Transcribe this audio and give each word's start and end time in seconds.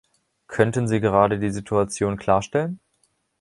Könnten 0.47 0.87
Sie 0.87 0.99
gerade 0.99 1.37
die 1.37 1.51
Situation 1.51 2.17
klarstellen? 2.17 2.79